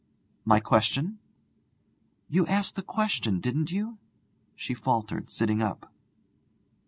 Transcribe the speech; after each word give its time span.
'My 0.45 0.59
question?' 0.59 1.19
'You 2.27 2.47
asked 2.47 2.75
a 2.75 2.81
question, 2.81 3.39
didn't 3.39 3.71
you?' 3.71 3.99
she 4.55 4.73
faltered, 4.73 5.29
sitting 5.29 5.61
up. 5.61 5.93